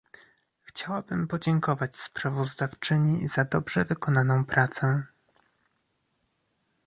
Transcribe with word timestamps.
Chciałabym 0.63 1.27
podziękować 1.27 1.97
sprawozdawczymi 1.97 3.27
za 3.27 3.45
dobrze 3.45 3.85
wykonaną 3.85 4.45
pracę 4.45 5.03